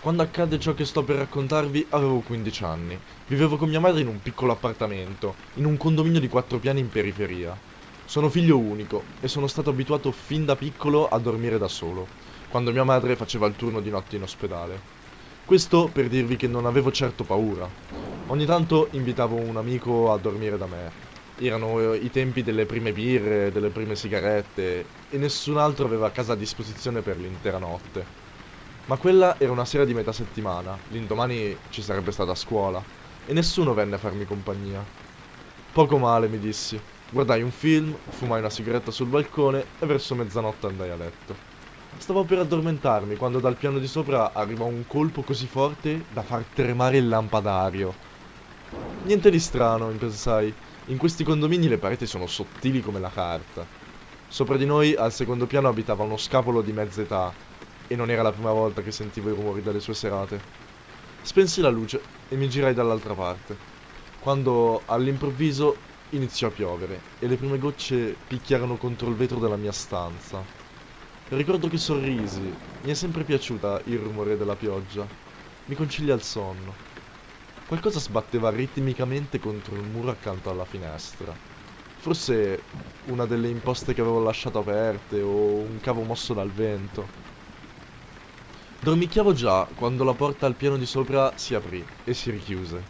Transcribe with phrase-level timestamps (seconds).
[0.00, 3.00] Quando accadde ciò che sto per raccontarvi avevo 15 anni.
[3.26, 6.90] Vivevo con mia madre in un piccolo appartamento, in un condominio di quattro piani in
[6.90, 7.60] periferia.
[8.04, 12.10] Sono figlio unico e sono stato abituato fin da piccolo a dormire da solo,
[12.46, 14.80] quando mia madre faceva il turno di notte in ospedale.
[15.44, 17.68] Questo per dirvi che non avevo certo paura.
[18.26, 20.94] Ogni tanto invitavo un amico a dormire da me.
[21.34, 26.36] Erano i tempi delle prime birre, delle prime sigarette e nessun altro aveva casa a
[26.36, 28.26] disposizione per l'intera notte.
[28.88, 32.84] Ma quella era una sera di metà settimana, l'indomani ci sarebbe stata scuola
[33.22, 34.86] e nessuno venne a farmi compagnia.
[35.72, 36.82] Poco male, mi dissi.
[37.08, 41.42] Guardai un film, fumai una sigaretta sul balcone e verso mezzanotte andai a letto.
[41.96, 46.46] Stavo per addormentarmi quando dal piano di sopra arrivò un colpo così forte da far
[46.46, 48.00] tremare il lampadario.
[49.00, 50.56] Niente di strano, pensai.
[50.86, 53.68] In questi condomini le pareti sono sottili come la carta.
[54.26, 57.36] Sopra di noi, al secondo piano, abitava uno scapolo di mezza età,
[57.88, 60.46] e non era la prima volta che sentivo i rumori dalle sue serate.
[61.20, 63.60] Spensi la luce e mi girai dall'altra parte,
[64.18, 69.72] quando all'improvviso iniziò a piovere e le prime gocce picchiarono contro il vetro della mia
[69.72, 70.48] stanza.
[71.28, 75.10] Ricordo che sorrisi, mi è sempre piaciuta il rumore della pioggia,
[75.64, 76.82] mi concilia il sonno.
[77.64, 81.38] Qualcosa sbatteva ritmicamente contro il muro accanto alla finestra.
[81.94, 82.68] Forse
[83.02, 87.12] una delle imposte che avevo lasciato aperte o un cavo mosso dal vento.
[88.80, 92.80] Dormicchiavo già quando la porta al piano di sopra si aprì e si richiuse.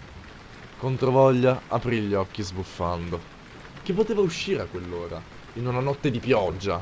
[0.76, 3.18] Controvoglia aprì gli occhi sbuffando.
[3.82, 5.18] Chi poteva uscire a quell'ora,
[5.54, 6.78] in una notte di pioggia?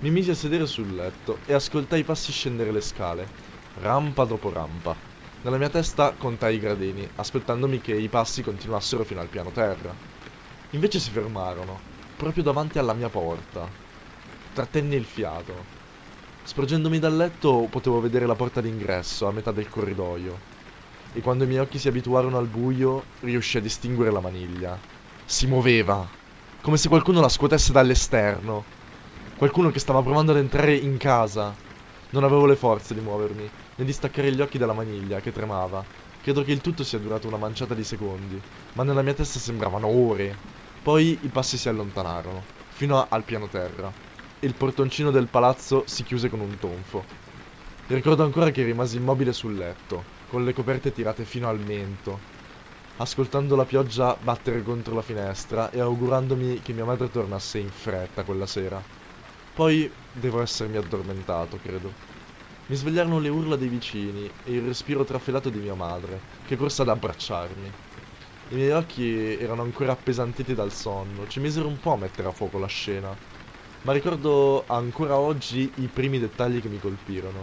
[0.00, 3.26] Mi misi a sedere sul letto e ascoltai i passi scendere le scale,
[3.80, 4.94] rampa dopo rampa.
[5.40, 9.94] Nella mia testa contai i gradini, aspettandomi che i passi continuassero fino al piano terra.
[10.72, 11.80] Invece si fermarono,
[12.14, 13.66] proprio davanti alla mia porta.
[14.52, 15.77] Trattenni il fiato
[16.48, 20.34] Sporgendomi dal letto potevo vedere la porta d'ingresso a metà del corridoio
[21.12, 24.78] e quando i miei occhi si abituarono al buio riuscii a distinguere la maniglia.
[25.26, 26.08] Si muoveva,
[26.62, 28.64] come se qualcuno la scuotesse dall'esterno.
[29.36, 31.54] Qualcuno che stava provando ad entrare in casa.
[32.12, 35.84] Non avevo le forze di muovermi, né di staccare gli occhi dalla maniglia che tremava.
[36.22, 38.40] Credo che il tutto sia durato una manciata di secondi,
[38.72, 40.34] ma nella mia testa sembravano ore.
[40.82, 44.07] Poi i passi si allontanarono, fino al piano terra
[44.40, 47.02] il portoncino del palazzo si chiuse con un tonfo.
[47.88, 52.20] Ricordo ancora che rimasi immobile sul letto, con le coperte tirate fino al mento,
[52.98, 58.22] ascoltando la pioggia battere contro la finestra e augurandomi che mia madre tornasse in fretta
[58.22, 58.80] quella sera.
[59.56, 61.90] Poi devo essermi addormentato, credo.
[62.66, 66.82] Mi svegliarono le urla dei vicini e il respiro trafelato di mia madre, che corse
[66.82, 67.72] ad abbracciarmi.
[68.50, 72.32] I miei occhi erano ancora appesantiti dal sonno, ci misero un po' a mettere a
[72.32, 73.16] fuoco la scena
[73.88, 77.42] ma ricordo ancora oggi i primi dettagli che mi colpirono.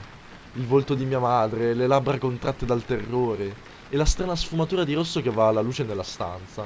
[0.53, 3.56] Il volto di mia madre, le labbra contratte dal terrore
[3.89, 6.63] e la strana sfumatura di rosso che va alla luce nella stanza.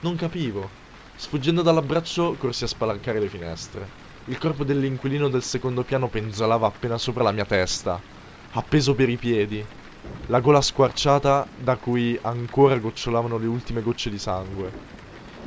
[0.00, 0.68] Non capivo.
[1.14, 3.86] Sfuggendo dall'abbraccio corsi a spalancare le finestre.
[4.24, 8.00] Il corpo dell'inquilino del secondo piano penzolava appena sopra la mia testa,
[8.54, 9.64] appeso per i piedi,
[10.26, 14.72] la gola squarciata da cui ancora gocciolavano le ultime gocce di sangue,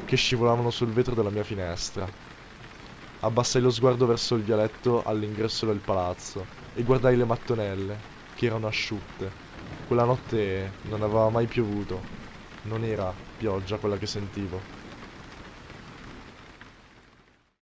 [0.06, 2.32] che scivolavano sul vetro della mia finestra.
[3.24, 8.68] Abbassai lo sguardo verso il vialetto all'ingresso del palazzo e guardai le mattonelle, che erano
[8.68, 9.38] asciutte.
[9.84, 12.10] Quella notte non aveva mai piovuto.
[12.62, 14.68] Non era pioggia quella che sentivo.